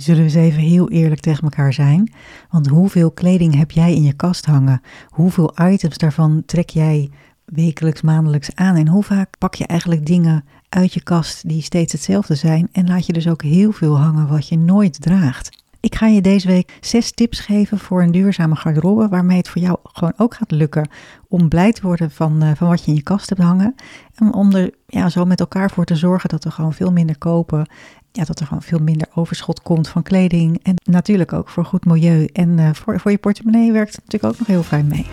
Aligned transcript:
Zullen 0.00 0.20
we 0.20 0.26
eens 0.26 0.34
even 0.34 0.62
heel 0.62 0.90
eerlijk 0.90 1.20
tegen 1.20 1.42
elkaar 1.42 1.72
zijn? 1.72 2.12
Want 2.50 2.66
hoeveel 2.66 3.10
kleding 3.10 3.54
heb 3.54 3.70
jij 3.70 3.94
in 3.94 4.02
je 4.02 4.12
kast 4.12 4.46
hangen? 4.46 4.80
Hoeveel 5.08 5.54
items 5.62 5.98
daarvan 5.98 6.42
trek 6.46 6.70
jij 6.70 7.10
wekelijks, 7.44 8.00
maandelijks 8.00 8.54
aan? 8.54 8.76
En 8.76 8.88
hoe 8.88 9.02
vaak 9.02 9.38
pak 9.38 9.54
je 9.54 9.66
eigenlijk 9.66 10.06
dingen 10.06 10.44
uit 10.68 10.94
je 10.94 11.02
kast 11.02 11.48
die 11.48 11.62
steeds 11.62 11.92
hetzelfde 11.92 12.34
zijn? 12.34 12.68
En 12.72 12.88
laat 12.88 13.06
je 13.06 13.12
dus 13.12 13.28
ook 13.28 13.42
heel 13.42 13.72
veel 13.72 13.98
hangen 13.98 14.28
wat 14.28 14.48
je 14.48 14.58
nooit 14.58 15.00
draagt? 15.00 15.58
Ik 15.80 15.94
ga 15.94 16.06
je 16.06 16.20
deze 16.20 16.48
week 16.48 16.78
zes 16.80 17.12
tips 17.12 17.40
geven 17.40 17.78
voor 17.78 18.02
een 18.02 18.12
duurzame 18.12 18.56
garderobe, 18.56 19.08
waarmee 19.08 19.36
het 19.36 19.48
voor 19.48 19.62
jou 19.62 19.78
gewoon 19.82 20.12
ook 20.16 20.34
gaat 20.34 20.50
lukken 20.50 20.88
om 21.28 21.48
blij 21.48 21.72
te 21.72 21.82
worden 21.82 22.10
van, 22.10 22.44
uh, 22.44 22.50
van 22.54 22.68
wat 22.68 22.84
je 22.84 22.90
in 22.90 22.96
je 22.96 23.02
kast 23.02 23.28
hebt 23.28 23.42
hangen. 23.42 23.74
En 24.14 24.34
om 24.34 24.54
er 24.54 24.74
ja, 24.86 25.08
zo 25.08 25.24
met 25.24 25.40
elkaar 25.40 25.70
voor 25.70 25.84
te 25.84 25.96
zorgen 25.96 26.28
dat 26.28 26.44
we 26.44 26.50
gewoon 26.50 26.72
veel 26.72 26.92
minder 26.92 27.18
kopen. 27.18 27.68
Ja, 28.12 28.24
dat 28.24 28.40
er 28.40 28.46
gewoon 28.46 28.62
veel 28.62 28.78
minder 28.78 29.08
overschot 29.14 29.62
komt 29.62 29.88
van 29.88 30.02
kleding. 30.02 30.60
En 30.62 30.74
natuurlijk 30.84 31.32
ook 31.32 31.48
voor 31.48 31.64
goed 31.64 31.84
milieu. 31.84 32.28
En 32.32 32.58
uh, 32.58 32.70
voor, 32.72 33.00
voor 33.00 33.10
je 33.10 33.18
portemonnee 33.18 33.72
werkt 33.72 33.96
het 33.96 34.04
natuurlijk 34.04 34.32
ook 34.32 34.38
nog 34.38 34.48
heel 34.48 34.62
fijn 34.62 34.86
mee. 34.86 35.06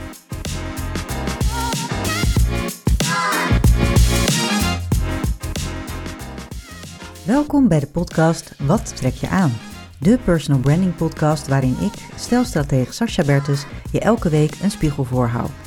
Welkom 7.26 7.68
bij 7.68 7.80
de 7.80 7.88
podcast 7.88 8.54
Wat 8.59 8.95
trek 8.95 9.13
je 9.13 9.27
aan? 9.27 9.52
De 9.99 10.18
personal 10.23 10.59
branding 10.59 10.95
podcast 10.95 11.48
waarin 11.48 11.76
ik, 11.82 11.93
stelstratege 12.16 12.93
Sascha 12.93 13.23
Bertus, 13.23 13.66
je 13.91 13.99
elke 13.99 14.29
week 14.29 14.54
een 14.62 14.71
spiegel 14.71 15.04
voorhoud. 15.04 15.66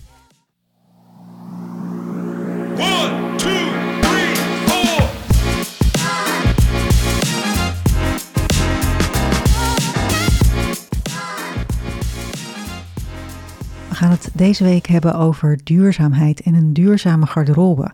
Deze 14.41 14.63
week 14.63 14.87
hebben 14.87 15.15
over 15.15 15.59
duurzaamheid 15.63 16.41
en 16.41 16.53
een 16.53 16.73
duurzame 16.73 17.25
garderobe. 17.25 17.91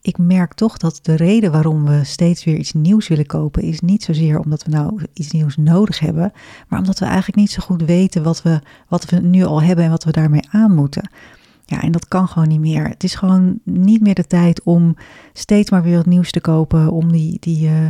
Ik 0.00 0.18
merk 0.18 0.54
toch 0.54 0.76
dat 0.76 0.98
de 1.02 1.14
reden 1.14 1.52
waarom 1.52 1.84
we 1.84 2.04
steeds 2.04 2.44
weer 2.44 2.56
iets 2.56 2.72
nieuws 2.72 3.08
willen 3.08 3.26
kopen, 3.26 3.62
is 3.62 3.80
niet 3.80 4.02
zozeer 4.02 4.38
omdat 4.38 4.64
we 4.64 4.70
nou 4.70 5.02
iets 5.12 5.30
nieuws 5.30 5.56
nodig 5.56 5.98
hebben, 5.98 6.32
maar 6.68 6.78
omdat 6.78 6.98
we 6.98 7.04
eigenlijk 7.04 7.36
niet 7.36 7.50
zo 7.50 7.62
goed 7.62 7.82
weten 7.82 8.22
wat 8.22 8.42
we, 8.42 8.60
wat 8.88 9.04
we 9.04 9.16
nu 9.16 9.44
al 9.44 9.62
hebben 9.62 9.84
en 9.84 9.90
wat 9.90 10.04
we 10.04 10.10
daarmee 10.10 10.48
aan 10.50 10.74
moeten. 10.74 11.10
Ja, 11.64 11.82
en 11.82 11.92
dat 11.92 12.08
kan 12.08 12.28
gewoon 12.28 12.48
niet 12.48 12.60
meer. 12.60 12.88
Het 12.88 13.04
is 13.04 13.14
gewoon 13.14 13.58
niet 13.64 14.00
meer 14.00 14.14
de 14.14 14.26
tijd 14.26 14.62
om 14.62 14.96
steeds 15.32 15.70
maar 15.70 15.82
weer 15.82 15.96
wat 15.96 16.06
nieuws 16.06 16.30
te 16.30 16.40
kopen, 16.40 16.90
om 16.90 17.12
die, 17.12 17.36
die 17.40 17.68
uh, 17.68 17.86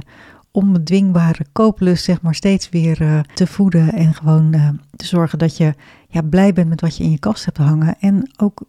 onbedwingbare 0.53 1.47
kooplust 1.53 2.05
zeg 2.05 2.23
maar 2.23 2.35
steeds 2.35 2.69
weer 2.69 3.03
uh, 3.03 3.21
te 3.35 3.47
voeden 3.47 3.93
en 3.93 4.15
gewoon 4.15 4.55
uh, 4.55 4.69
te 4.97 5.07
zorgen 5.07 5.39
dat 5.39 5.57
je 5.57 5.75
ja, 6.09 6.23
blij 6.23 6.53
bent 6.53 6.69
met 6.69 6.81
wat 6.81 6.97
je 6.97 7.05
in 7.05 7.11
je 7.11 7.19
kast 7.19 7.45
hebt 7.45 7.57
hangen 7.57 7.97
en 8.01 8.31
ook 8.37 8.63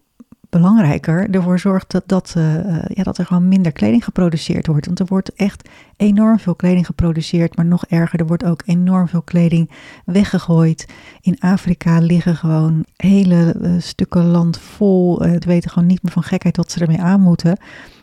belangrijker 0.49 1.29
ervoor 1.29 1.59
zorgt 1.59 1.91
dat, 1.91 2.03
dat, 2.05 2.33
uh, 2.37 2.85
ja, 2.87 3.03
dat 3.03 3.17
er 3.17 3.25
gewoon 3.25 3.47
minder 3.47 3.71
kleding 3.71 4.03
geproduceerd 4.03 4.67
wordt. 4.67 4.85
Want 4.85 4.99
er 4.99 5.05
wordt 5.05 5.33
echt 5.33 5.69
enorm 5.97 6.39
veel 6.39 6.55
kleding 6.55 6.85
geproduceerd, 6.85 7.55
maar 7.55 7.65
nog 7.65 7.85
erger, 7.85 8.19
er 8.19 8.27
wordt 8.27 8.43
ook 8.43 8.61
enorm 8.65 9.07
veel 9.07 9.21
kleding 9.21 9.71
weggegooid. 10.05 10.93
In 11.21 11.39
Afrika 11.39 11.99
liggen 11.99 12.35
gewoon 12.35 12.85
hele 12.95 13.55
stukken 13.79 14.25
land 14.25 14.59
vol. 14.59 15.25
Uh, 15.25 15.35
weten 15.39 15.69
gewoon 15.69 15.87
niet 15.87 16.03
meer 16.03 16.11
van 16.11 16.23
gekheid 16.23 16.57
wat 16.57 16.71
ze 16.71 16.79
ermee 16.79 17.01
aan 17.01 17.21
moeten. 17.21 17.57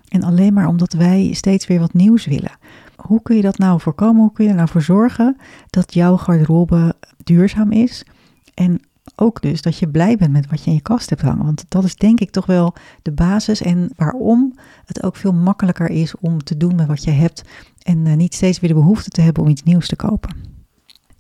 En 0.09 0.23
alleen 0.23 0.53
maar 0.53 0.67
omdat 0.67 0.93
wij 0.93 1.33
steeds 1.33 1.67
weer 1.67 1.81
wat 1.81 1.93
nieuws 1.93 2.27
willen. 2.27 2.59
Hoe 3.07 3.23
kun 3.23 3.37
je 3.37 3.43
dat 3.43 3.59
nou 3.59 3.81
voorkomen? 3.81 4.23
Hoe 4.23 4.33
kun 4.33 4.45
je 4.45 4.51
er 4.51 4.57
nou 4.57 4.69
voor 4.69 4.83
zorgen 4.83 5.37
dat 5.71 5.95
jouw 5.95 6.17
garderobe 6.17 6.95
duurzaam 7.17 7.73
is? 7.73 8.05
En 8.55 8.81
ook 9.17 9.43
dus 9.43 9.63
dat 9.63 9.79
je 9.79 9.89
blij 9.89 10.17
bent 10.17 10.33
met 10.33 10.51
wat 10.51 10.65
je 10.65 10.71
in 10.71 10.77
je 10.77 10.83
kast 10.83 11.11
hebt 11.11 11.23
hangen. 11.23 11.45
Want 11.45 11.65
dat 11.69 11.85
is 11.85 11.97
denk 11.97 12.21
ik 12.21 12.31
toch 12.31 12.47
wel 12.47 12.75
de 13.03 13.13
basis 13.13 13.63
en 13.63 13.91
waarom 13.97 14.55
het 14.85 15.03
ook 15.03 15.17
veel 15.17 15.33
makkelijker 15.33 15.91
is 15.91 16.15
om 16.17 16.45
te 16.45 16.57
doen 16.57 16.75
met 16.75 16.87
wat 16.87 17.05
je 17.05 17.11
hebt 17.11 17.43
en 17.83 18.07
uh, 18.07 18.15
niet 18.15 18.35
steeds 18.35 18.61
weer 18.61 18.71
de 18.71 18.77
behoefte 18.77 19.11
te 19.11 19.21
hebben 19.21 19.43
om 19.43 19.49
iets 19.49 19.63
nieuws 19.63 19.89
te 19.89 19.97
kopen. 19.97 20.50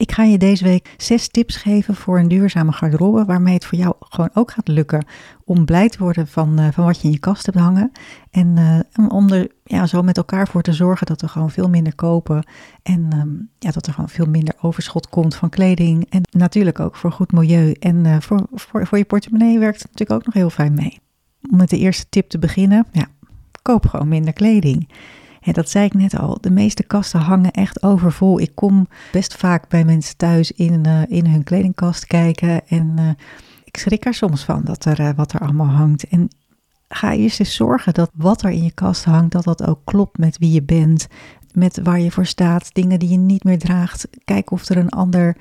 Ik 0.00 0.12
ga 0.12 0.22
je 0.22 0.38
deze 0.38 0.64
week 0.64 0.94
zes 0.96 1.28
tips 1.28 1.56
geven 1.56 1.94
voor 1.94 2.18
een 2.18 2.28
duurzame 2.28 2.72
garderobe, 2.72 3.24
waarmee 3.24 3.54
het 3.54 3.64
voor 3.64 3.78
jou 3.78 3.94
gewoon 3.98 4.30
ook 4.34 4.50
gaat 4.50 4.68
lukken 4.68 5.04
om 5.44 5.64
blij 5.64 5.88
te 5.88 5.98
worden 5.98 6.26
van, 6.26 6.60
uh, 6.60 6.68
van 6.72 6.84
wat 6.84 7.00
je 7.00 7.06
in 7.06 7.12
je 7.12 7.18
kast 7.18 7.46
hebt 7.46 7.58
hangen. 7.58 7.92
En 8.30 8.56
uh, 8.96 9.08
om 9.08 9.32
er 9.32 9.50
ja, 9.64 9.86
zo 9.86 10.02
met 10.02 10.16
elkaar 10.16 10.48
voor 10.48 10.62
te 10.62 10.72
zorgen 10.72 11.06
dat 11.06 11.20
we 11.20 11.28
gewoon 11.28 11.50
veel 11.50 11.68
minder 11.68 11.94
kopen. 11.94 12.44
En 12.82 13.18
um, 13.20 13.50
ja, 13.58 13.70
dat 13.70 13.86
er 13.86 13.92
gewoon 13.92 14.08
veel 14.08 14.26
minder 14.26 14.54
overschot 14.60 15.08
komt 15.08 15.34
van 15.34 15.48
kleding. 15.48 16.06
En 16.10 16.22
natuurlijk 16.30 16.80
ook 16.80 16.96
voor 16.96 17.12
goed 17.12 17.32
milieu. 17.32 17.72
En 17.72 18.04
uh, 18.04 18.16
voor, 18.20 18.46
voor, 18.54 18.86
voor 18.86 18.98
je 18.98 19.04
portemonnee 19.04 19.58
werkt 19.58 19.82
het 19.82 19.90
natuurlijk 19.90 20.20
ook 20.20 20.26
nog 20.26 20.34
heel 20.34 20.50
fijn 20.50 20.74
mee. 20.74 21.00
Om 21.50 21.56
met 21.56 21.70
de 21.70 21.78
eerste 21.78 22.06
tip 22.08 22.28
te 22.28 22.38
beginnen, 22.38 22.86
ja, 22.92 23.06
koop 23.62 23.86
gewoon 23.86 24.08
minder 24.08 24.32
kleding. 24.32 24.88
En 25.40 25.52
dat 25.52 25.70
zei 25.70 25.84
ik 25.84 25.94
net 25.94 26.18
al, 26.18 26.38
de 26.40 26.50
meeste 26.50 26.82
kasten 26.82 27.20
hangen 27.20 27.50
echt 27.50 27.82
overvol. 27.82 28.40
Ik 28.40 28.54
kom 28.54 28.88
best 29.12 29.36
vaak 29.36 29.68
bij 29.68 29.84
mensen 29.84 30.16
thuis 30.16 30.52
in, 30.52 30.86
uh, 30.86 31.02
in 31.08 31.26
hun 31.26 31.44
kledingkast 31.44 32.06
kijken 32.06 32.68
en 32.68 32.96
uh, 32.98 33.08
ik 33.64 33.76
schrik 33.76 34.06
er 34.06 34.14
soms 34.14 34.44
van 34.44 34.64
dat 34.64 34.84
er, 34.84 35.00
uh, 35.00 35.10
wat 35.16 35.32
er 35.32 35.40
allemaal 35.40 35.66
hangt. 35.66 36.08
En 36.08 36.28
ga 36.88 37.12
eerst 37.12 37.40
eens 37.40 37.54
zorgen 37.54 37.94
dat 37.94 38.10
wat 38.14 38.42
er 38.42 38.50
in 38.50 38.62
je 38.62 38.72
kast 38.72 39.04
hangt, 39.04 39.32
dat 39.32 39.44
dat 39.44 39.66
ook 39.66 39.80
klopt 39.84 40.18
met 40.18 40.38
wie 40.38 40.52
je 40.52 40.62
bent, 40.62 41.06
met 41.52 41.80
waar 41.82 42.00
je 42.00 42.10
voor 42.10 42.26
staat, 42.26 42.74
dingen 42.74 42.98
die 42.98 43.08
je 43.08 43.16
niet 43.16 43.44
meer 43.44 43.58
draagt. 43.58 44.08
Kijk 44.24 44.50
of 44.50 44.68
er 44.68 44.76
een 44.76 44.88
ander 44.88 45.36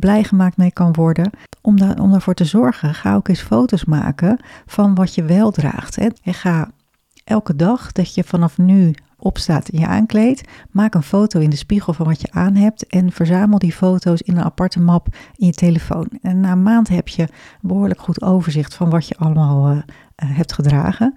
blij 0.00 0.24
gemaakt 0.24 0.56
mee 0.56 0.72
kan 0.72 0.92
worden. 0.92 1.30
Om, 1.60 1.78
da 1.78 1.94
om 2.00 2.10
daarvoor 2.10 2.34
te 2.34 2.44
zorgen, 2.44 2.94
ga 2.94 3.14
ook 3.14 3.28
eens 3.28 3.40
foto's 3.40 3.84
maken 3.84 4.40
van 4.66 4.94
wat 4.94 5.14
je 5.14 5.24
wel 5.24 5.50
draagt. 5.50 5.96
Hè. 5.96 6.08
En 6.22 6.34
ga 6.34 6.70
elke 7.28 7.56
dag 7.56 7.92
dat 7.92 8.14
je 8.14 8.24
vanaf 8.24 8.58
nu 8.58 8.94
opstaat 9.18 9.68
en 9.68 9.78
je 9.78 9.86
aankleedt, 9.86 10.48
maak 10.70 10.94
een 10.94 11.02
foto 11.02 11.40
in 11.40 11.50
de 11.50 11.56
spiegel 11.56 11.92
van 11.92 12.06
wat 12.06 12.20
je 12.20 12.30
aan 12.30 12.54
hebt 12.54 12.86
en 12.86 13.12
verzamel 13.12 13.58
die 13.58 13.72
foto's 13.72 14.20
in 14.20 14.36
een 14.36 14.44
aparte 14.44 14.80
map 14.80 15.06
in 15.36 15.46
je 15.46 15.52
telefoon. 15.52 16.08
En 16.22 16.40
na 16.40 16.52
een 16.52 16.62
maand 16.62 16.88
heb 16.88 17.08
je 17.08 17.28
behoorlijk 17.60 18.00
goed 18.00 18.22
overzicht 18.22 18.74
van 18.74 18.90
wat 18.90 19.08
je 19.08 19.16
allemaal 19.16 19.70
uh, 19.70 19.76
uh, 19.76 19.82
hebt 20.16 20.52
gedragen. 20.52 21.12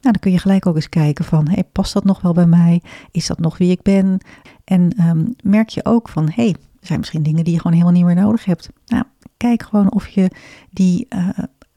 Nou, 0.00 0.18
dan 0.18 0.18
kun 0.20 0.32
je 0.32 0.38
gelijk 0.38 0.66
ook 0.66 0.74
eens 0.74 0.88
kijken 0.88 1.24
van, 1.24 1.48
hey, 1.48 1.64
past 1.72 1.92
dat 1.92 2.04
nog 2.04 2.20
wel 2.20 2.32
bij 2.32 2.46
mij? 2.46 2.82
Is 3.10 3.26
dat 3.26 3.38
nog 3.38 3.58
wie 3.58 3.70
ik 3.70 3.82
ben? 3.82 4.18
En 4.64 4.92
um, 5.00 5.34
merk 5.42 5.68
je 5.68 5.84
ook 5.84 6.08
van, 6.08 6.30
hey, 6.34 6.48
er 6.80 6.86
zijn 6.86 6.98
misschien 6.98 7.22
dingen 7.22 7.44
die 7.44 7.52
je 7.52 7.60
gewoon 7.60 7.76
helemaal 7.76 7.94
niet 7.94 8.04
meer 8.04 8.24
nodig 8.24 8.44
hebt. 8.44 8.70
Nou, 8.86 9.04
kijk 9.36 9.62
gewoon 9.62 9.92
of 9.92 10.08
je 10.08 10.30
die 10.70 11.06
uh, 11.08 11.28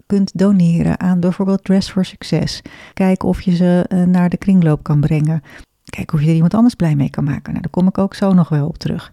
kunt 0.10 0.32
doneren 0.34 1.00
aan 1.00 1.20
bijvoorbeeld 1.20 1.64
Dress 1.64 1.90
for 1.90 2.06
Success. 2.06 2.62
Kijk 2.94 3.24
of 3.24 3.42
je 3.42 3.56
ze 3.56 3.86
uh, 3.90 4.04
naar 4.04 4.30
de 4.30 4.38
kringloop 4.38 4.84
kan 4.84 5.00
brengen. 5.00 5.42
Kijk 5.84 6.14
of 6.14 6.22
je 6.22 6.28
er 6.28 6.34
iemand 6.34 6.54
anders 6.54 6.76
blij 6.76 6.96
mee 6.96 7.10
kan 7.10 7.24
maken. 7.24 7.52
Nou, 7.52 7.62
daar 7.62 7.72
kom 7.72 7.88
ik 7.88 7.98
ook 7.98 8.14
zo 8.14 8.34
nog 8.34 8.50
wel 8.50 8.68
op 8.68 8.78
terug. 8.78 9.12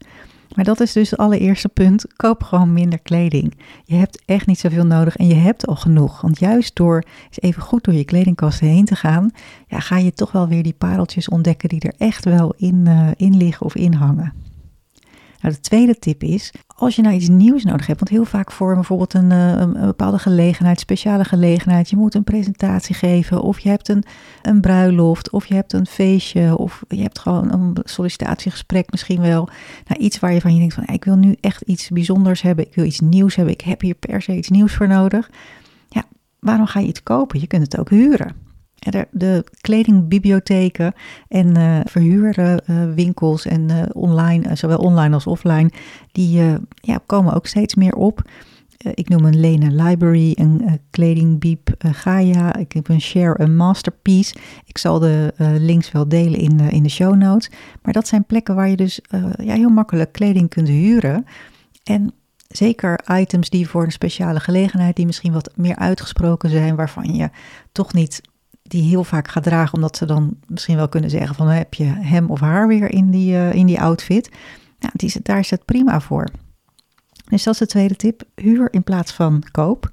Maar 0.55 0.65
dat 0.65 0.81
is 0.81 0.93
dus 0.93 1.11
het 1.11 1.19
allereerste 1.19 1.69
punt. 1.69 2.05
Koop 2.17 2.43
gewoon 2.43 2.73
minder 2.73 2.99
kleding. 2.99 3.55
Je 3.85 3.95
hebt 3.95 4.23
echt 4.25 4.47
niet 4.47 4.59
zoveel 4.59 4.87
nodig 4.87 5.17
en 5.17 5.27
je 5.27 5.35
hebt 5.35 5.67
al 5.67 5.77
genoeg. 5.77 6.21
Want 6.21 6.39
juist 6.39 6.77
door 6.77 7.03
eens 7.27 7.41
even 7.41 7.63
goed 7.63 7.85
door 7.85 7.95
je 7.95 8.05
kledingkasten 8.05 8.67
heen 8.67 8.85
te 8.85 8.97
gaan, 8.97 9.31
ja, 9.67 9.81
ga 9.81 9.99
je 9.99 10.13
toch 10.13 10.33
wel 10.33 10.49
weer 10.49 10.63
die 10.63 10.75
pareltjes 10.79 11.29
ontdekken 11.29 11.69
die 11.69 11.81
er 11.81 11.95
echt 11.99 12.25
wel 12.25 12.55
in, 12.57 12.85
uh, 12.89 13.09
in 13.17 13.37
liggen 13.37 13.67
of 13.67 13.75
in 13.75 13.93
hangen. 13.93 14.46
Nou, 15.41 15.55
de 15.55 15.61
tweede 15.61 15.99
tip 15.99 16.23
is, 16.23 16.53
als 16.67 16.97
je 16.97 17.03
nou 17.03 17.15
iets 17.15 17.29
nieuws 17.29 17.65
nodig 17.65 17.87
hebt, 17.87 17.99
want 17.99 18.11
heel 18.11 18.25
vaak 18.25 18.53
voor 18.53 18.75
bijvoorbeeld 18.75 19.15
een, 19.15 19.31
een, 19.31 19.81
een, 19.81 19.87
bepaalde 19.87 20.19
gelegenheid, 20.19 20.81
speciale 20.81 21.25
gelegenheid, 21.25 21.91
je 21.91 21.97
moet 21.97 22.15
een 22.15 22.25
presentatie 22.25 22.95
geven, 22.95 23.43
of 23.43 23.59
je 23.59 23.69
hebt 23.69 23.89
een, 23.89 24.05
een 24.43 24.61
bruiloft, 24.61 25.31
of 25.31 25.47
je 25.47 25.55
hebt 25.55 25.73
een 25.73 25.87
feestje, 25.87 26.59
of 26.59 26.83
je 26.89 27.03
hebt 27.03 27.19
gewoon 27.19 27.53
een 27.53 27.77
sollicitatiegesprek 27.85 28.91
misschien 28.91 29.21
wel. 29.21 29.49
Nou, 29.87 30.01
iets 30.01 30.19
waar 30.19 30.33
je 30.33 30.41
van 30.41 30.53
je 30.53 30.59
denkt 30.59 30.75
van, 30.75 30.87
ik 30.87 31.05
wil 31.05 31.17
nu 31.17 31.37
echt 31.41 31.63
iets 31.63 31.89
bijzonders 31.89 32.43
hebben, 32.43 32.67
ik 32.67 32.75
wil 32.75 32.85
iets 32.85 33.01
nieuws 33.01 33.35
hebben, 33.35 33.55
ik 33.55 33.61
heb 33.61 33.81
hier 33.81 33.95
per 33.95 34.23
se 34.23 34.37
iets 34.37 34.49
nieuws 34.49 34.75
voor 34.75 34.89
nodig. 34.89 35.31
Ja, 35.89 36.05
waarom 36.41 36.67
ga 36.67 36.81
je 36.81 36.87
iets 36.87 37.03
kopen? 37.03 37.41
Je 37.41 37.47
kunt 37.47 37.63
het 37.63 37.79
ook 37.79 37.91
huren. 37.91 38.46
De, 39.11 39.45
kledingbibliotheken 39.61 40.93
en 41.29 41.59
uh, 41.59 41.81
verhuurwinkels 41.85 43.47
en 43.47 43.69
uh, 43.71 43.83
online, 43.93 44.57
zowel 44.57 44.79
online 44.79 45.15
als 45.15 45.27
offline, 45.27 45.71
die 46.13 46.43
ja, 46.75 47.01
komen 47.07 47.35
ook 47.35 47.47
steeds 47.47 47.75
meer 47.75 47.95
op. 47.95 48.23
Eh, 48.77 48.93
ik 48.95 49.09
noem 49.09 49.25
een 49.25 49.41
Lena 49.41 49.85
Library, 49.85 50.33
een 50.35 50.81
kledingbiep 50.91 51.75
Gaia. 51.79 52.57
Ik 52.57 52.73
heb 52.73 52.89
een 52.89 53.01
Share 53.01 53.41
een 53.41 53.57
Masterpiece. 53.57 54.35
Ik 54.65 54.79
zal 54.79 54.99
de 54.99 55.33
links 55.59 55.93
wel 55.93 56.09
delen 56.09 56.39
in 56.39 56.61
in 56.61 56.83
de 56.83 56.89
show 56.89 57.15
notes. 57.15 57.51
Maar 57.83 57.93
dat 57.93 58.09
zijn 58.09 58.25
plekken 58.25 58.55
waar 58.55 58.69
je 58.69 58.77
dus 58.77 59.01
ja, 59.39 59.55
heel 59.55 59.69
makkelijk 59.69 60.13
kleding 60.13 60.49
kunt 60.49 60.69
huren. 60.69 61.25
En 61.85 62.13
zeker 62.49 63.01
items 63.11 63.51
die 63.51 63.69
voor 63.69 63.85
een 63.85 63.93
speciale 63.93 64.41
gelegenheid, 64.41 64.97
die 64.97 65.07
misschien 65.07 65.33
wat 65.33 65.51
meer 65.57 65.77
uitgesproken 65.77 66.51
zijn, 66.51 66.77
waarvan 66.77 67.15
je 67.15 67.31
toch 67.73 67.93
niet 67.93 68.21
die 68.69 68.83
heel 68.83 69.05
vaak 69.05 69.29
gaat 69.29 69.43
dragen, 69.43 69.75
omdat 69.75 69.97
ze 69.97 70.07
dan 70.07 70.37
misschien 70.47 70.77
wel 70.77 70.89
kunnen 70.89 71.11
zeggen 71.11 71.35
van 71.35 71.49
heb 71.49 71.75
je 71.75 71.85
hem 71.85 72.31
of 72.31 72.41
haar 72.41 72.69
weer 72.69 72.91
in 72.91 73.11
die, 73.11 73.51
in 73.53 73.67
die 73.67 73.81
outfit. 73.81 74.31
Nou, 74.79 74.93
die, 74.97 75.15
daar 75.23 75.39
is 75.39 75.51
het 75.51 75.65
prima 75.65 76.01
voor. 76.01 76.29
Dus 77.29 77.43
dat 77.43 77.53
is 77.53 77.61
de 77.61 77.67
tweede 77.67 77.97
tip. 77.97 78.23
Huur 78.35 78.73
in 78.73 78.85
plaats 78.85 79.13
van 79.13 79.43
koop. 79.51 79.91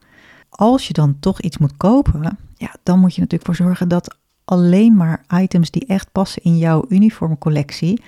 Als 0.49 0.87
je 0.87 0.93
dan 0.93 1.19
toch 1.19 1.41
iets 1.41 1.57
moet 1.57 1.77
kopen, 1.77 2.37
ja, 2.55 2.75
dan 2.83 2.99
moet 2.99 3.15
je 3.15 3.21
natuurlijk 3.21 3.57
voor 3.57 3.65
zorgen 3.65 3.87
dat 3.87 4.17
alleen 4.45 4.95
maar 4.95 5.25
items 5.29 5.71
die 5.71 5.85
echt 5.85 6.11
passen 6.11 6.43
in 6.43 6.57
jouw 6.57 6.85
uniformcollectie, 6.89 8.01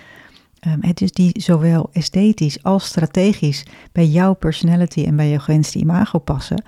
het 0.80 1.02
is 1.02 1.12
die 1.12 1.42
zowel 1.42 1.90
esthetisch 1.92 2.64
als 2.64 2.86
strategisch 2.86 3.66
bij 3.92 4.06
jouw 4.06 4.34
personality 4.34 5.04
en 5.04 5.16
bij 5.16 5.28
je 5.28 5.40
gewenste 5.40 5.80
imago 5.80 6.20
passen. 6.20 6.64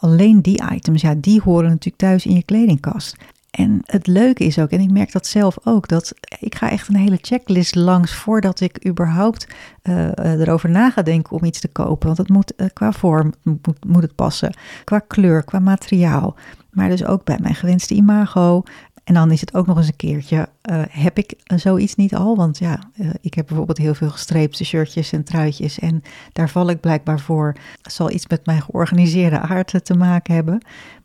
Alleen 0.00 0.42
die 0.42 0.62
items, 0.72 1.02
ja, 1.02 1.14
die 1.14 1.40
horen 1.40 1.68
natuurlijk 1.68 1.96
thuis 1.96 2.26
in 2.26 2.34
je 2.34 2.42
kledingkast. 2.42 3.16
En 3.50 3.80
het 3.84 4.06
leuke 4.06 4.44
is 4.44 4.58
ook, 4.58 4.70
en 4.70 4.80
ik 4.80 4.90
merk 4.90 5.12
dat 5.12 5.26
zelf 5.26 5.56
ook, 5.64 5.88
dat 5.88 6.12
ik 6.40 6.54
ga 6.54 6.70
echt 6.70 6.88
een 6.88 6.96
hele 6.96 7.18
checklist 7.20 7.74
langs 7.74 8.14
voordat 8.14 8.60
ik 8.60 8.86
überhaupt 8.86 9.46
uh, 9.82 10.08
erover 10.16 10.70
na 10.70 10.90
ga 10.90 11.02
denken 11.02 11.36
om 11.36 11.44
iets 11.44 11.60
te 11.60 11.68
kopen. 11.68 12.06
Want 12.06 12.18
het 12.18 12.28
moet 12.28 12.52
uh, 12.56 12.66
qua 12.72 12.92
vorm 12.92 13.32
moet, 13.42 13.84
moet 13.86 14.02
het 14.02 14.14
passen, 14.14 14.54
qua 14.84 14.98
kleur, 14.98 15.44
qua 15.44 15.58
materiaal. 15.58 16.36
Maar 16.70 16.88
dus 16.88 17.04
ook 17.04 17.24
bij 17.24 17.38
mijn 17.40 17.54
gewenste 17.54 17.94
imago. 17.94 18.62
En 19.04 19.14
dan 19.14 19.30
is 19.30 19.40
het 19.40 19.54
ook 19.54 19.66
nog 19.66 19.76
eens 19.76 19.86
een 19.86 19.96
keertje, 19.96 20.48
uh, 20.70 20.82
heb 20.88 21.18
ik 21.18 21.34
zoiets 21.44 21.94
niet 21.94 22.14
al? 22.14 22.36
Want 22.36 22.58
ja, 22.58 22.78
ik 23.20 23.34
heb 23.34 23.46
bijvoorbeeld 23.46 23.78
heel 23.78 23.94
veel 23.94 24.10
gestreepte 24.10 24.64
shirtjes 24.64 25.12
en 25.12 25.24
truitjes 25.24 25.78
en 25.78 26.02
daar 26.32 26.48
val 26.48 26.70
ik 26.70 26.80
blijkbaar 26.80 27.20
voor. 27.20 27.56
Het 27.82 27.92
zal 27.92 28.10
iets 28.10 28.26
met 28.26 28.46
mijn 28.46 28.62
georganiseerde 28.62 29.38
aard 29.38 29.84
te 29.84 29.94
maken 29.94 30.34
hebben. 30.34 30.60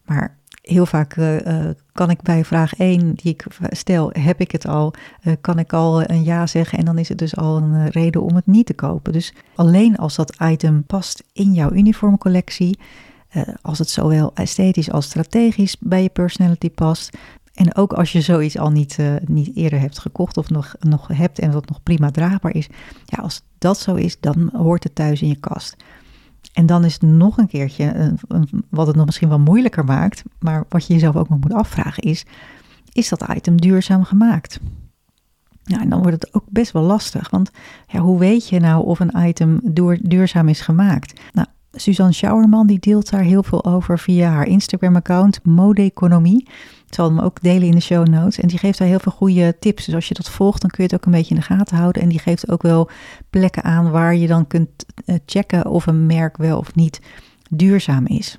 Maar 0.05 0.35
heel 0.61 0.85
vaak 0.85 1.15
uh, 1.15 1.35
kan 1.91 2.09
ik 2.09 2.21
bij 2.21 2.45
vraag 2.45 2.75
1 2.75 3.13
die 3.15 3.33
ik 3.33 3.45
stel, 3.69 4.09
heb 4.11 4.39
ik 4.39 4.51
het 4.51 4.67
al, 4.67 4.93
kan 5.41 5.59
ik 5.59 5.73
al 5.73 6.09
een 6.09 6.23
ja 6.23 6.47
zeggen 6.47 6.77
en 6.77 6.85
dan 6.85 6.97
is 6.97 7.09
het 7.09 7.17
dus 7.17 7.35
al 7.35 7.57
een 7.57 7.89
reden 7.89 8.21
om 8.21 8.35
het 8.35 8.47
niet 8.47 8.65
te 8.65 8.73
kopen. 8.73 9.13
Dus 9.13 9.33
alleen 9.55 9.97
als 9.97 10.15
dat 10.15 10.35
item 10.41 10.83
past 10.83 11.23
in 11.33 11.53
jouw 11.53 11.71
uniformcollectie, 11.71 12.79
als 13.61 13.79
het 13.79 13.89
zowel 13.89 14.31
esthetisch 14.33 14.91
als 14.91 15.05
strategisch 15.05 15.77
bij 15.79 16.03
je 16.03 16.09
personality 16.09 16.69
past, 16.69 17.17
en 17.57 17.75
ook 17.75 17.93
als 17.93 18.11
je 18.11 18.21
zoiets 18.21 18.57
al 18.57 18.69
niet, 18.69 18.97
niet 19.25 19.55
eerder 19.55 19.79
hebt 19.79 19.99
gekocht 19.99 20.37
of 20.37 20.49
nog, 20.49 20.75
nog 20.79 21.07
hebt 21.07 21.39
en 21.39 21.51
wat 21.51 21.69
nog 21.69 21.83
prima 21.83 22.11
draagbaar 22.11 22.55
is, 22.55 22.67
ja, 23.05 23.21
als 23.21 23.41
dat 23.57 23.79
zo 23.79 23.95
is, 23.95 24.19
dan 24.19 24.49
hoort 24.53 24.83
het 24.83 24.95
thuis 24.95 25.21
in 25.21 25.27
je 25.27 25.39
kast. 25.39 25.75
En 26.53 26.65
dan 26.65 26.85
is 26.85 26.93
het 26.93 27.01
nog 27.01 27.37
een 27.37 27.47
keertje, 27.47 28.13
wat 28.69 28.87
het 28.87 28.95
nog 28.95 29.05
misschien 29.05 29.29
wel 29.29 29.39
moeilijker 29.39 29.85
maakt, 29.85 30.23
maar 30.39 30.65
wat 30.69 30.87
je 30.87 30.93
jezelf 30.93 31.15
ook 31.15 31.29
nog 31.29 31.39
moet 31.39 31.53
afvragen 31.53 32.03
is, 32.03 32.25
is 32.91 33.09
dat 33.09 33.27
item 33.35 33.61
duurzaam 33.61 34.03
gemaakt? 34.03 34.59
Ja, 35.63 35.81
en 35.81 35.89
dan 35.89 36.01
wordt 36.01 36.21
het 36.21 36.33
ook 36.33 36.45
best 36.49 36.71
wel 36.71 36.83
lastig, 36.83 37.29
want 37.29 37.51
ja, 37.87 37.99
hoe 37.99 38.19
weet 38.19 38.49
je 38.49 38.59
nou 38.59 38.85
of 38.85 38.99
een 38.99 39.27
item 39.27 39.59
duurzaam 40.01 40.47
is 40.47 40.61
gemaakt? 40.61 41.21
Nou, 41.33 41.47
Suzanne 41.71 42.13
Schauerman 42.13 42.67
die 42.67 42.79
deelt 42.79 43.09
daar 43.09 43.21
heel 43.21 43.43
veel 43.43 43.65
over 43.65 43.99
via 43.99 44.29
haar 44.29 44.47
Instagram-account 44.47 45.43
Mode 45.43 45.81
Economie. 45.81 46.47
Ik 46.87 46.93
zal 46.93 47.09
hem 47.09 47.19
ook 47.19 47.41
delen 47.41 47.67
in 47.67 47.71
de 47.71 47.79
show 47.79 48.07
notes. 48.07 48.39
En 48.39 48.47
die 48.47 48.57
geeft 48.57 48.77
daar 48.77 48.87
heel 48.87 48.99
veel 48.99 49.11
goede 49.11 49.55
tips. 49.59 49.85
Dus 49.85 49.95
als 49.95 50.07
je 50.07 50.13
dat 50.13 50.29
volgt, 50.29 50.61
dan 50.61 50.69
kun 50.69 50.83
je 50.83 50.89
het 50.89 50.99
ook 50.99 51.05
een 51.05 51.17
beetje 51.17 51.35
in 51.35 51.39
de 51.39 51.45
gaten 51.45 51.77
houden. 51.77 52.01
En 52.01 52.09
die 52.09 52.19
geeft 52.19 52.51
ook 52.51 52.61
wel 52.61 52.89
plekken 53.29 53.63
aan 53.63 53.91
waar 53.91 54.15
je 54.15 54.27
dan 54.27 54.47
kunt 54.47 54.69
eh, 55.05 55.15
checken 55.25 55.65
of 55.65 55.87
een 55.87 56.05
merk 56.05 56.37
wel 56.37 56.57
of 56.57 56.75
niet 56.75 57.01
duurzaam 57.49 58.05
is. 58.05 58.37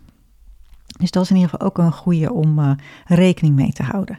Dus 0.98 1.10
dat 1.10 1.22
is 1.22 1.30
in 1.30 1.36
ieder 1.36 1.50
geval 1.50 1.66
ook 1.66 1.78
een 1.78 1.92
goede 1.92 2.32
om 2.32 2.58
uh, 2.58 2.70
rekening 3.06 3.54
mee 3.54 3.72
te 3.72 3.82
houden. 3.82 4.16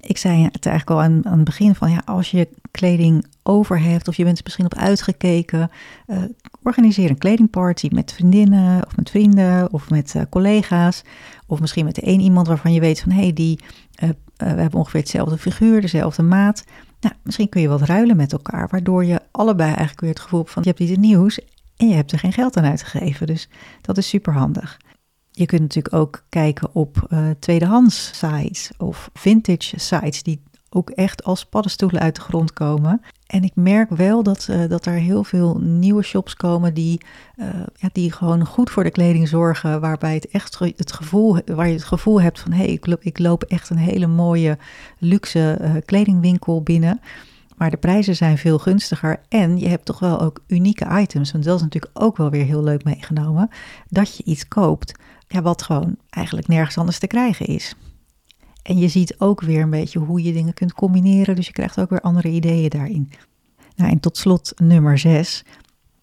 Ik 0.00 0.16
zei 0.16 0.44
het 0.52 0.66
eigenlijk 0.66 1.00
al 1.00 1.02
aan, 1.02 1.36
het 1.36 1.44
begin 1.44 1.74
van 1.74 1.90
ja, 1.90 2.02
als 2.04 2.30
je 2.30 2.48
kleding 2.70 3.26
over 3.42 3.80
hebt 3.80 4.08
of 4.08 4.16
je 4.16 4.24
bent 4.24 4.36
er 4.36 4.44
misschien 4.44 4.64
op 4.64 4.74
uitgekeken, 4.74 5.70
uh, 6.06 6.22
organiseer 6.62 7.10
een 7.10 7.18
kledingparty 7.18 7.88
met 7.92 8.12
vriendinnen 8.12 8.86
of 8.86 8.96
met 8.96 9.10
vrienden 9.10 9.72
of 9.72 9.90
met 9.90 10.14
uh, 10.14 10.22
collega's. 10.30 11.02
Of 11.46 11.60
misschien 11.60 11.84
met 11.84 11.98
één 11.98 12.20
iemand 12.20 12.46
waarvan 12.46 12.72
je 12.72 12.80
weet 12.80 13.00
van 13.00 13.12
hé, 13.12 13.22
hey, 13.22 13.32
die 13.32 13.58
uh, 14.02 14.08
we 14.36 14.44
hebben 14.44 14.78
ongeveer 14.78 15.00
hetzelfde 15.00 15.38
figuur, 15.38 15.80
dezelfde 15.80 16.22
maat. 16.22 16.64
Nou, 17.00 17.14
misschien 17.22 17.48
kun 17.48 17.60
je 17.60 17.68
wat 17.68 17.82
ruilen 17.82 18.16
met 18.16 18.32
elkaar, 18.32 18.68
waardoor 18.68 19.04
je 19.04 19.20
allebei 19.30 19.68
eigenlijk 19.68 20.00
weer 20.00 20.10
het 20.10 20.20
gevoel 20.20 20.40
hebt 20.40 20.52
van 20.52 20.62
je 20.62 20.68
hebt 20.68 20.80
iets 20.80 20.98
nieuws 20.98 21.40
en 21.76 21.88
je 21.88 21.94
hebt 21.94 22.12
er 22.12 22.18
geen 22.18 22.32
geld 22.32 22.56
aan 22.56 22.64
uitgegeven. 22.64 23.26
Dus 23.26 23.48
dat 23.80 23.98
is 23.98 24.08
super 24.08 24.32
handig. 24.32 24.78
Je 25.38 25.46
kunt 25.46 25.60
natuurlijk 25.60 25.94
ook 25.94 26.22
kijken 26.28 26.68
op 26.72 27.06
uh, 27.08 27.30
tweedehands 27.38 28.10
sites 28.18 28.70
of 28.78 29.10
vintage 29.14 29.80
sites 29.80 30.22
die 30.22 30.42
ook 30.70 30.90
echt 30.90 31.24
als 31.24 31.44
paddenstoelen 31.44 32.00
uit 32.00 32.14
de 32.14 32.20
grond 32.20 32.52
komen. 32.52 33.02
En 33.26 33.44
ik 33.44 33.52
merk 33.54 33.90
wel 33.90 34.22
dat, 34.22 34.46
uh, 34.50 34.68
dat 34.68 34.86
er 34.86 34.92
heel 34.92 35.24
veel 35.24 35.58
nieuwe 35.60 36.02
shops 36.02 36.34
komen 36.34 36.74
die, 36.74 37.00
uh, 37.36 37.46
ja, 37.74 37.88
die 37.92 38.12
gewoon 38.12 38.46
goed 38.46 38.70
voor 38.70 38.84
de 38.84 38.90
kleding 38.90 39.28
zorgen. 39.28 39.80
Waarbij 39.80 40.14
het 40.14 40.28
echt 40.28 40.58
het 40.58 40.92
gevoel, 40.92 41.38
waar 41.46 41.66
je 41.66 41.74
het 41.74 41.84
gevoel 41.84 42.20
hebt 42.20 42.40
van 42.40 42.52
hé, 42.52 42.64
hey, 42.64 42.72
ik, 42.72 42.86
loop, 42.86 43.02
ik 43.02 43.18
loop 43.18 43.42
echt 43.42 43.70
een 43.70 43.78
hele 43.78 44.06
mooie 44.06 44.58
luxe 44.98 45.80
kledingwinkel 45.84 46.62
binnen. 46.62 47.00
Maar 47.58 47.70
de 47.70 47.76
prijzen 47.76 48.16
zijn 48.16 48.38
veel 48.38 48.58
gunstiger 48.58 49.20
en 49.28 49.58
je 49.58 49.68
hebt 49.68 49.84
toch 49.84 49.98
wel 49.98 50.20
ook 50.20 50.42
unieke 50.46 51.00
items. 51.00 51.32
Want 51.32 51.44
dat 51.44 51.56
is 51.56 51.62
natuurlijk 51.62 51.98
ook 51.98 52.16
wel 52.16 52.30
weer 52.30 52.44
heel 52.44 52.62
leuk 52.62 52.84
meegenomen. 52.84 53.48
Dat 53.88 54.16
je 54.16 54.24
iets 54.24 54.48
koopt 54.48 54.98
wat 55.42 55.62
gewoon 55.62 55.96
eigenlijk 56.10 56.48
nergens 56.48 56.78
anders 56.78 56.98
te 56.98 57.06
krijgen 57.06 57.46
is. 57.46 57.74
En 58.62 58.78
je 58.78 58.88
ziet 58.88 59.20
ook 59.20 59.40
weer 59.40 59.62
een 59.62 59.70
beetje 59.70 59.98
hoe 59.98 60.22
je 60.22 60.32
dingen 60.32 60.54
kunt 60.54 60.74
combineren, 60.74 61.36
dus 61.36 61.46
je 61.46 61.52
krijgt 61.52 61.80
ook 61.80 61.90
weer 61.90 62.00
andere 62.00 62.28
ideeën 62.28 62.70
daarin. 62.70 63.10
Nou, 63.76 63.90
en 63.90 64.00
tot 64.00 64.16
slot 64.16 64.52
nummer 64.56 64.98
6. 64.98 65.44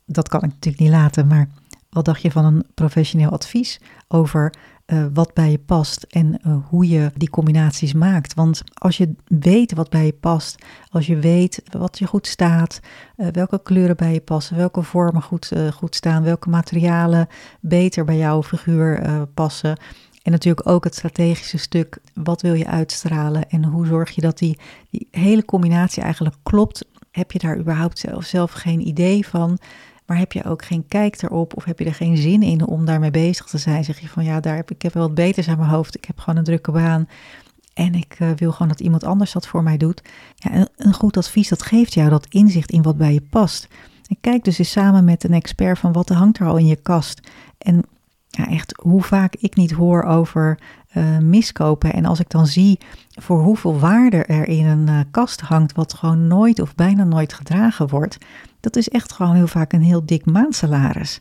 Dat 0.06 0.30
kan 0.30 0.44
ik 0.44 0.50
natuurlijk 0.50 0.84
niet 0.84 0.92
laten, 0.92 1.28
maar 1.28 1.50
wat 1.90 2.06
dacht 2.06 2.22
je 2.22 2.32
van 2.32 2.46
een 2.46 2.66
professioneel 2.74 3.30
advies 3.30 3.82
over 4.08 4.54
uh, 4.86 5.06
wat 5.14 5.34
bij 5.34 5.52
je 5.52 5.60
past 5.60 6.04
en 6.10 6.40
uh, 6.48 6.58
hoe 6.70 6.88
je 6.88 7.12
die 7.16 7.30
combinaties 7.30 7.94
maakt. 7.94 8.34
Want 8.34 8.64
als 8.74 8.98
je 8.98 9.16
weet 9.28 9.74
wat 9.74 9.90
bij 9.90 10.06
je 10.06 10.14
past, 10.14 10.64
als 10.90 11.06
je 11.08 11.20
weet 11.20 11.64
wat 11.72 12.00
je 12.00 12.08
goed 12.08 12.28
staat, 12.28 12.80
uh, 13.18 13.28
welke 13.28 13.62
kleuren 13.64 13.96
bij 13.96 14.14
je 14.14 14.22
passen, 14.22 14.58
welke 14.58 14.82
vormen 14.84 15.22
goed, 15.22 15.52
goed 15.74 15.96
staan, 15.96 16.24
welke 16.24 16.50
materialen 16.50 17.28
beter 17.60 18.06
bij 18.06 18.18
jouw 18.18 18.44
figuur 18.44 19.28
passen. 19.34 19.78
En 20.22 20.32
natuurlijk 20.32 20.68
ook 20.68 20.84
het 20.84 20.96
strategische 20.96 21.58
stuk, 21.58 21.98
wat 22.14 22.42
wil 22.42 22.54
je 22.54 22.68
uitstralen 22.68 23.50
en 23.50 23.64
hoe 23.64 23.86
zorg 23.86 24.10
je 24.10 24.22
dat 24.22 24.38
die, 24.38 24.60
die 24.90 25.08
hele 25.12 25.46
combinatie 25.46 26.04
eigenlijk 26.04 26.36
klopt. 26.44 26.86
Heb 27.12 27.32
je 27.32 27.40
daar 27.40 27.58
überhaupt 27.58 28.00
zelf, 28.00 28.26
zelf 28.26 28.52
geen 28.52 28.88
idee 28.88 29.28
van? 29.28 29.58
Maar 30.06 30.18
heb 30.18 30.32
je 30.32 30.44
ook 30.44 30.66
geen 30.66 30.88
kijk 30.88 31.22
erop 31.22 31.56
of 31.56 31.64
heb 31.64 31.80
je 31.80 31.86
er 31.86 31.94
geen 31.94 32.18
zin 32.18 32.42
in 32.42 32.68
om 32.68 32.86
daarmee 32.86 33.12
bezig 33.12 33.46
te 33.46 33.58
zijn? 33.58 33.84
Zeg 33.84 34.00
je 34.00 34.08
van 34.08 34.24
ja, 34.24 34.40
daar 34.40 34.56
heb, 34.56 34.72
ik 34.72 34.82
heb 34.82 34.94
wel 34.94 35.04
wat 35.04 35.16
beters 35.16 35.48
aan 35.48 35.58
mijn 35.58 35.70
hoofd. 35.70 35.96
Ik 35.96 36.06
heb 36.06 36.20
gewoon 36.20 36.40
een 36.40 36.46
drukke 36.46 36.72
baan. 36.72 37.08
En 37.74 37.96
ik 37.96 38.20
uh, 38.20 38.30
wil 38.36 38.52
gewoon 38.52 38.68
dat 38.68 38.80
iemand 38.80 39.04
anders 39.04 39.32
dat 39.32 39.48
voor 39.48 39.64
mij 39.64 39.78
doet. 39.78 40.02
Ja, 40.36 40.54
een, 40.54 40.70
een 40.78 40.94
goed 40.94 41.18
advies, 41.18 41.50
dat 41.50 41.62
geeft 41.62 41.94
jou 41.94 42.10
dat 42.10 42.28
inzicht 42.30 42.72
in 42.72 42.82
wat 42.82 42.98
bij 42.98 43.14
je 43.14 43.22
past. 43.22 43.68
En 44.08 44.18
kijk 44.22 44.44
dus 44.44 44.58
eens 44.58 44.72
samen 44.72 45.04
met 45.06 45.24
een 45.24 45.34
expert 45.34 45.80
van 45.80 45.92
wat 45.92 46.10
hangt 46.10 46.40
er 46.40 46.48
al 46.48 46.58
in 46.58 46.66
je 46.66 46.76
kast. 46.76 47.30
En 47.58 47.84
ja, 48.28 48.48
echt 48.50 48.80
hoe 48.82 49.02
vaak 49.04 49.36
ik 49.36 49.56
niet 49.56 49.72
hoor 49.72 50.04
over 50.04 50.60
uh, 50.98 51.18
miskopen. 51.18 51.94
En 51.94 52.06
als 52.06 52.20
ik 52.20 52.30
dan 52.30 52.48
zie 52.48 52.80
voor 53.10 53.42
hoeveel 53.42 53.80
waarde 53.80 54.24
er 54.24 54.48
in 54.48 54.66
een 54.66 54.88
uh, 54.88 55.00
kast 55.12 55.42
hangt, 55.42 55.74
wat 55.74 55.94
gewoon 55.94 56.28
nooit 56.28 56.60
of 56.60 56.76
bijna 56.76 57.04
nooit 57.04 57.34
gedragen 57.34 57.88
wordt, 57.88 58.18
dat 58.60 58.76
is 58.76 58.90
echt 58.90 59.14
gewoon 59.14 59.36
heel 59.36 59.48
vaak 59.48 59.74
een 59.74 59.82
heel 59.82 60.06
dik 60.06 60.26
maandsalaris. 60.26 61.20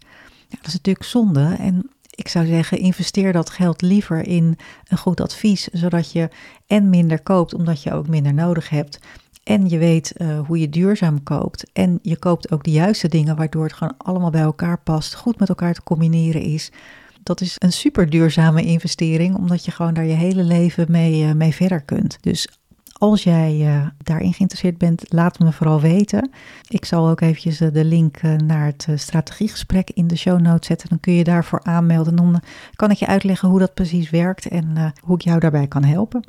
Ja, 0.49 0.57
dat 0.57 0.67
is 0.67 0.73
natuurlijk 0.73 1.07
zonde. 1.07 1.57
En 1.59 1.91
ik 2.11 2.29
zou 2.29 2.47
zeggen, 2.47 2.79
investeer 2.79 3.33
dat 3.33 3.51
geld 3.51 3.83
liever 3.83 4.27
in 4.27 4.57
een 4.89 4.99
goed 4.99 5.21
advies, 5.21 5.69
zodat 5.73 6.13
je 6.13 6.29
en 6.67 6.91
minder 6.91 7.23
koopt, 7.23 7.55
omdat 7.55 7.83
je 7.83 7.93
ook 7.93 8.09
minder 8.09 8.35
nodig 8.35 8.69
hebt. 8.69 9.01
En 9.45 9.69
je 9.69 9.79
weet 9.79 10.15
uh, 10.17 10.41
hoe 10.47 10.59
je 10.59 10.69
duurzaam 10.69 11.23
koopt. 11.23 11.71
En 11.73 11.99
je 12.03 12.17
koopt 12.17 12.53
ook 12.53 12.65
de 12.65 12.71
juiste 12.71 13.09
dingen, 13.09 13.37
waardoor 13.37 13.65
het 13.65 13.73
gewoon 13.73 13.95
allemaal 13.97 14.31
bij 14.31 14.41
elkaar 14.41 14.79
past, 14.79 15.15
goed 15.15 15.39
met 15.39 15.49
elkaar 15.49 15.75
te 15.75 15.83
combineren 15.83 16.43
is. 16.43 16.71
Dat 17.25 17.41
is 17.41 17.57
een 17.59 17.73
super 17.73 18.11
duurzame 18.11 18.63
investering, 18.63 19.37
omdat 19.37 19.65
je 19.65 19.71
gewoon 19.71 19.95
daar 19.95 20.05
je 20.05 20.13
hele 20.13 20.43
leven 20.43 20.87
mee, 20.89 21.25
uh, 21.25 21.33
mee 21.33 21.55
verder 21.55 21.81
kunt. 21.81 22.19
Dus 22.21 22.49
Als 22.93 23.23
jij 23.23 23.61
uh, 23.61 23.87
daarin 24.03 24.33
geïnteresseerd 24.33 24.79
bent, 24.79 25.13
laat 25.13 25.39
me 25.39 25.53
vooral 25.53 25.81
weten. 25.81 26.31
Ik 26.69 26.85
zal 26.85 27.09
ook 27.09 27.21
eventjes 27.21 27.61
uh, 27.61 27.73
de 27.73 27.85
link 27.85 28.23
naar 28.23 28.67
het 28.67 28.87
strategiegesprek 28.95 29.91
in 29.91 30.07
de 30.07 30.17
show 30.17 30.41
notes 30.41 30.67
zetten. 30.67 30.89
Dan 30.89 31.01
kun 31.01 31.13
je 31.13 31.25
daarvoor 31.25 31.61
aanmelden. 31.63 32.17
Dan 32.17 32.41
kan 32.75 32.91
ik 32.91 32.97
je 32.97 33.07
uitleggen 33.07 33.49
hoe 33.49 33.59
dat 33.59 33.75
precies 33.75 34.11
werkt 34.11 34.49
en 34.49 34.95
hoe 35.01 35.17
ik 35.17 35.23
jou 35.23 35.41
daarbij 35.41 35.67
kan 35.67 35.85
helpen. 35.85 36.25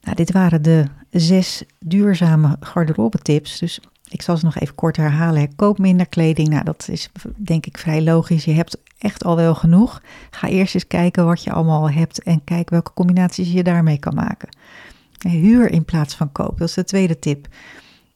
Nou, 0.00 0.16
dit 0.16 0.32
waren 0.32 0.62
de 0.62 0.84
zes 1.10 1.62
duurzame 1.78 2.56
garderobe 2.60 3.18
tips. 3.18 3.58
Dus 3.58 3.80
ik 4.08 4.22
zal 4.22 4.36
ze 4.36 4.44
nog 4.44 4.58
even 4.58 4.74
kort 4.74 4.96
herhalen. 4.96 5.56
Koop 5.56 5.78
minder 5.78 6.06
kleding. 6.08 6.48
Nou, 6.48 6.64
dat 6.64 6.88
is 6.90 7.10
denk 7.36 7.66
ik 7.66 7.78
vrij 7.78 8.02
logisch. 8.02 8.44
Je 8.44 8.52
hebt 8.52 8.78
echt 8.98 9.24
al 9.24 9.36
wel 9.36 9.54
genoeg. 9.54 10.02
Ga 10.30 10.48
eerst 10.48 10.74
eens 10.74 10.86
kijken 10.86 11.24
wat 11.24 11.44
je 11.44 11.52
allemaal 11.52 11.90
hebt 11.90 12.22
en 12.22 12.44
kijk 12.44 12.70
welke 12.70 12.92
combinaties 12.92 13.52
je 13.52 13.62
daarmee 13.62 13.98
kan 13.98 14.14
maken. 14.14 14.48
Huur 15.18 15.70
in 15.70 15.84
plaats 15.84 16.14
van 16.14 16.32
koop, 16.32 16.58
dat 16.58 16.68
is 16.68 16.74
de 16.74 16.84
tweede 16.84 17.18
tip. 17.18 17.46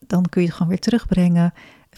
Dan 0.06 0.22
kun 0.28 0.40
je 0.40 0.46
het 0.46 0.56
gewoon 0.56 0.72
weer 0.72 0.80
terugbrengen. 0.80 1.52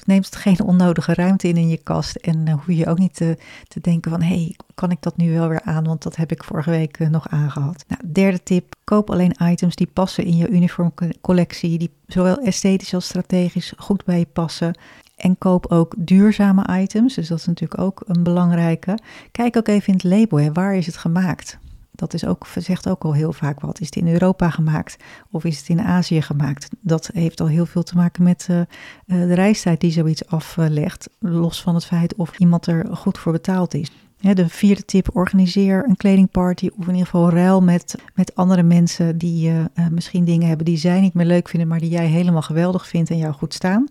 Neemt 0.05 0.37
geen 0.37 0.63
onnodige 0.63 1.15
ruimte 1.15 1.49
in 1.49 1.57
in 1.57 1.69
je 1.69 1.77
kast. 1.77 2.17
En 2.17 2.47
uh, 2.47 2.55
hoef 2.55 2.67
je 2.67 2.87
ook 2.87 2.99
niet 2.99 3.15
te, 3.15 3.39
te 3.69 3.81
denken 3.81 4.11
van, 4.11 4.23
hé, 4.23 4.35
hey, 4.35 4.57
kan 4.75 4.91
ik 4.91 4.97
dat 5.01 5.17
nu 5.17 5.33
wel 5.33 5.49
weer 5.49 5.63
aan? 5.63 5.85
Want 5.85 6.03
dat 6.03 6.17
heb 6.17 6.33
ik 6.33 6.45
vorige 6.45 6.71
week 6.71 6.99
uh, 6.99 7.09
nog 7.09 7.29
aangehad. 7.29 7.85
Nou, 7.89 8.13
derde 8.13 8.43
tip, 8.43 8.75
koop 8.85 9.11
alleen 9.11 9.37
items 9.43 9.77
die 9.77 9.87
passen 9.87 10.25
in 10.25 10.37
je 10.37 10.49
uniformcollectie. 10.49 11.79
Die 11.79 11.91
zowel 12.07 12.39
esthetisch 12.39 12.95
als 12.95 13.05
strategisch 13.05 13.73
goed 13.77 14.05
bij 14.05 14.19
je 14.19 14.27
passen. 14.33 14.75
En 15.23 15.39
koop 15.39 15.67
ook 15.67 15.95
duurzame 15.99 16.81
items, 16.81 17.15
dus 17.15 17.29
dat 17.29 17.39
is 17.39 17.47
natuurlijk 17.47 17.81
ook 17.81 18.03
een 18.07 18.23
belangrijke. 18.23 18.99
Kijk 19.33 19.57
ook 19.57 19.69
even 19.69 19.87
in 19.87 19.95
het 19.95 20.05
label, 20.05 20.53
waar 20.53 20.75
is 20.75 20.87
het 20.87 20.97
gemaakt? 20.97 21.59
Dat 21.91 22.15
is 22.15 22.27
ook, 22.27 22.47
zegt 22.57 22.89
ook 22.89 23.03
al 23.05 23.15
heel 23.15 23.33
vaak 23.33 23.61
wat. 23.61 23.81
Is 23.81 23.87
het 23.87 23.97
in 23.97 24.09
Europa 24.09 24.51
gemaakt 24.51 24.97
of 25.31 25.45
is 25.45 25.59
het 25.59 25.69
in 25.69 25.81
Azië 25.81 26.23
gemaakt? 26.23 26.69
Dat 26.81 27.11
heeft 27.13 27.41
al 27.41 27.47
heel 27.47 27.67
veel 27.67 27.83
te 27.83 27.97
maken 27.97 28.23
met 28.23 28.49
uh, 28.51 28.61
de 29.07 29.35
reistijd 29.35 29.81
die 29.81 29.91
zoiets 29.91 30.27
aflegt. 30.27 31.09
Los 31.19 31.63
van 31.63 31.75
het 31.75 31.85
feit 31.85 32.15
of 32.15 32.39
iemand 32.39 32.67
er 32.67 32.97
goed 32.97 33.19
voor 33.19 33.33
betaald 33.33 33.75
is. 33.75 33.91
de 34.21 34.49
vierde 34.49 34.85
tip, 34.85 35.17
organiseer 35.17 35.85
een 35.89 35.97
kledingparty 35.97 36.71
of 36.77 36.85
in 36.85 36.93
ieder 36.93 37.07
geval 37.07 37.31
ruil 37.31 37.63
met, 37.63 37.95
met 38.15 38.35
andere 38.35 38.63
mensen 38.63 39.19
die 39.19 39.51
uh, 39.51 39.65
misschien 39.91 40.25
dingen 40.25 40.49
hebben 40.49 40.67
die 40.67 40.77
zij 40.77 41.01
niet 41.01 41.15
meer 41.15 41.27
leuk 41.27 41.49
vinden, 41.49 41.69
maar 41.69 41.81
die 41.81 41.91
jij 41.91 42.07
helemaal 42.07 42.43
geweldig 42.43 42.89
vindt 42.89 43.11
en 43.11 43.19
jou 43.19 43.33
goed 43.33 43.55
staan. 43.55 43.89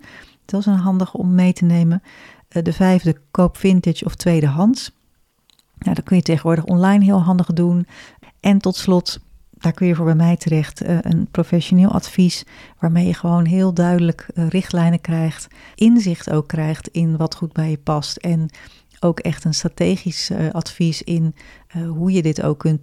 Dat 0.51 0.59
is 0.59 0.65
een 0.65 0.73
handig 0.73 1.13
om 1.13 1.35
mee 1.35 1.53
te 1.53 1.65
nemen. 1.65 2.01
de 2.47 2.73
vijfde, 2.73 3.15
koop 3.31 3.57
vintage 3.57 4.05
of 4.05 4.15
tweedehands. 4.15 4.91
Nou, 5.77 5.95
dat 5.95 6.03
kun 6.03 6.15
je 6.15 6.21
tegenwoordig 6.21 6.65
online 6.65 7.03
heel 7.03 7.21
handig 7.21 7.47
doen. 7.47 7.87
En 8.39 8.57
tot 8.57 8.75
slot, 8.75 9.19
daar 9.49 9.71
kun 9.71 9.87
je 9.87 9.95
voor 9.95 10.05
bij 10.05 10.15
mij 10.15 10.37
terecht, 10.37 10.83
uh, 10.83 10.97
een 11.01 11.27
professioneel 11.31 11.89
advies 11.89 12.45
waarmee 12.79 13.07
je 13.07 13.13
gewoon 13.13 13.45
heel 13.45 13.73
duidelijk 13.73 14.27
uh, 14.33 14.47
richtlijnen 14.47 15.01
krijgt, 15.01 15.47
inzicht 15.75 16.29
ook 16.29 16.47
krijgt 16.47 16.87
in 16.87 17.17
wat 17.17 17.35
goed 17.35 17.53
bij 17.53 17.69
je 17.69 17.77
past 17.77 18.17
en 18.17 18.49
ook 18.99 19.19
echt 19.19 19.43
een 19.43 19.53
strategisch 19.53 20.31
advies 20.51 21.03
in 21.03 21.35
hoe 21.87 22.11
je 22.11 22.21
dit 22.21 22.41
ook 22.41 22.59
kunt, 22.59 22.81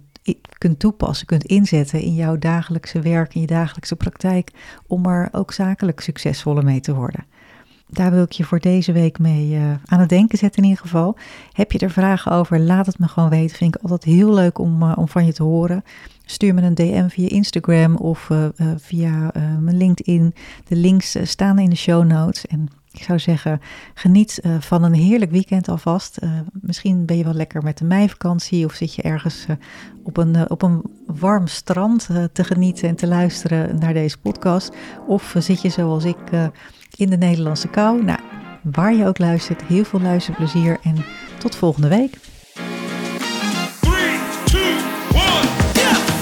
kunt 0.57 0.79
toepassen, 0.79 1.27
kunt 1.27 1.43
inzetten 1.45 2.01
in 2.01 2.13
jouw 2.15 2.37
dagelijkse 2.37 2.99
werk, 2.99 3.35
in 3.35 3.41
je 3.41 3.47
dagelijkse 3.47 3.95
praktijk, 3.95 4.51
om 4.87 5.05
er 5.05 5.29
ook 5.31 5.51
zakelijk 5.51 5.99
succesvoller 5.99 6.63
mee 6.63 6.79
te 6.79 6.95
worden 6.95 7.25
daar 7.91 8.11
wil 8.11 8.23
ik 8.23 8.31
je 8.31 8.43
voor 8.43 8.59
deze 8.59 8.91
week 8.91 9.19
mee 9.19 9.49
uh, 9.49 9.71
aan 9.85 9.99
het 9.99 10.09
denken 10.09 10.37
zetten 10.37 10.63
in 10.63 10.69
ieder 10.69 10.83
geval. 10.83 11.15
Heb 11.51 11.71
je 11.71 11.79
er 11.79 11.91
vragen 11.91 12.31
over, 12.31 12.59
laat 12.59 12.85
het 12.85 12.99
me 12.99 13.07
gewoon 13.07 13.29
weten. 13.29 13.57
Vind 13.57 13.75
ik 13.75 13.81
altijd 13.81 14.03
heel 14.03 14.33
leuk 14.33 14.57
om, 14.57 14.83
uh, 14.83 14.93
om 14.95 15.07
van 15.07 15.25
je 15.25 15.33
te 15.33 15.43
horen. 15.43 15.83
Stuur 16.25 16.53
me 16.53 16.61
een 16.61 16.75
DM 16.75 17.07
via 17.07 17.29
Instagram 17.29 17.95
of 17.95 18.29
uh, 18.29 18.45
via 18.77 19.31
mijn 19.59 19.77
LinkedIn. 19.77 20.33
De 20.67 20.75
links 20.75 21.17
staan 21.23 21.59
in 21.59 21.69
de 21.69 21.75
show 21.75 22.05
notes. 22.05 22.45
En 22.47 22.67
ik 22.91 23.03
zou 23.03 23.19
zeggen, 23.19 23.61
geniet 23.93 24.41
van 24.59 24.83
een 24.83 24.93
heerlijk 24.93 25.31
weekend 25.31 25.69
alvast. 25.69 26.19
misschien 26.53 27.05
ben 27.05 27.17
je 27.17 27.23
wel 27.23 27.33
lekker 27.33 27.63
met 27.63 27.77
de 27.77 27.85
meivakantie 27.85 28.65
of 28.65 28.73
zit 28.73 28.95
je 28.95 29.01
ergens 29.01 29.45
op, 30.03 30.17
een, 30.17 30.49
op 30.49 30.61
een 30.61 30.81
warm 31.05 31.47
strand 31.47 32.09
te 32.31 32.43
genieten 32.43 32.89
en 32.89 32.95
te 32.95 33.07
luisteren 33.07 33.79
naar 33.79 33.93
deze 33.93 34.17
podcast. 34.17 34.75
Of 35.07 35.35
zit 35.37 35.61
je 35.61 35.69
zoals 35.69 36.03
ik 36.03 36.17
in 36.95 37.09
de 37.09 37.17
Nederlandse 37.17 37.67
kou. 37.67 38.03
Nou, 38.03 38.19
waar 38.63 38.93
je 38.93 39.05
ook 39.05 39.17
luistert, 39.17 39.63
heel 39.63 39.83
veel 39.83 40.01
luisterplezier 40.01 40.79
en 40.83 40.95
tot 41.37 41.55
volgende 41.55 41.87
week. 41.87 42.17
3, 43.79 43.91
2, 44.45 44.61
1, 44.61 44.73
yeah! 45.73 46.19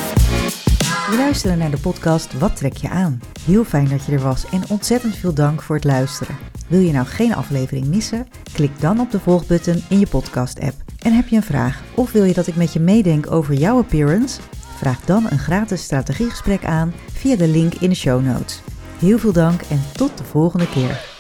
We 1.10 1.16
luisteren 1.18 1.58
naar 1.58 1.72
de 1.72 1.80
podcast 1.80 2.40
Wat 2.40 2.56
trek 2.56 2.78
je 2.78 2.90
aan? 2.90 3.20
Heel 3.46 3.64
fijn 3.64 3.88
dat 3.88 4.06
je 4.06 4.12
er 4.12 4.20
was 4.20 4.50
en 4.50 4.70
ontzettend 4.70 5.16
veel 5.16 5.34
dank 5.34 5.62
voor 5.62 5.76
het 5.76 5.86
luisteren. 5.86 6.36
Wil 6.68 6.80
je 6.80 6.92
nou 6.92 7.06
geen 7.06 7.36
aflevering 7.36 7.86
missen? 7.86 8.28
Klik 8.54 8.80
dan 8.80 9.00
op 9.00 9.12
de 9.12 9.20
volgbutton 9.20 9.84
in 9.90 10.00
je 10.00 10.08
podcast-app. 10.08 10.76
En 11.04 11.14
heb 11.14 11.28
je 11.28 11.36
een 11.36 11.44
vraag 11.44 11.82
of 11.96 12.12
wil 12.12 12.24
je 12.24 12.34
dat 12.34 12.48
ik 12.48 12.56
met 12.56 12.74
je 12.74 12.80
meedenk 12.80 13.32
over 13.32 13.54
jouw 13.54 13.78
appearance? 13.78 14.42
Vraag 14.78 15.02
dan 15.02 15.26
een 15.30 15.40
gratis 15.40 15.84
strategiegesprek 15.84 16.66
aan 16.66 16.94
via 17.14 17.36
de 17.36 17.48
link 17.48 17.74
in 17.74 17.90
de 17.90 17.96
show 17.96 18.26
notes. 18.26 18.62
Heel 19.00 19.18
veel 19.18 19.34
dank 19.34 19.62
en 19.62 19.82
tot 19.94 20.18
de 20.18 20.24
volgende 20.24 20.70
keer. 20.70 21.17